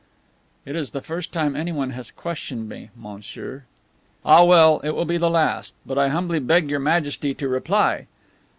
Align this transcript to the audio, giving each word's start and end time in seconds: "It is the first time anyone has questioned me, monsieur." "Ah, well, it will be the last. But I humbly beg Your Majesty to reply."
"It 0.65 0.75
is 0.75 0.89
the 0.93 1.01
first 1.01 1.31
time 1.31 1.55
anyone 1.55 1.91
has 1.91 2.09
questioned 2.09 2.67
me, 2.67 2.89
monsieur." 2.95 3.65
"Ah, 4.25 4.43
well, 4.43 4.81
it 4.83 4.95
will 4.95 5.05
be 5.05 5.17
the 5.17 5.29
last. 5.29 5.75
But 5.85 5.99
I 5.99 6.07
humbly 6.07 6.39
beg 6.39 6.71
Your 6.71 6.79
Majesty 6.79 7.35
to 7.35 7.47
reply." 7.47 8.07